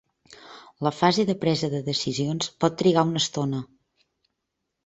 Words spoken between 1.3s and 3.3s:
de presa de decisions pot trigar una